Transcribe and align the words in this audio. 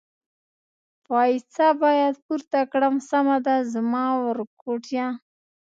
پایڅه 1.05 1.67
باید 1.81 2.15
پورته 2.25 2.59
کړم، 2.71 2.95
سمه 3.09 3.37
ده 3.45 3.55
زما 3.73 4.05
ورکوټیه. 4.25 5.07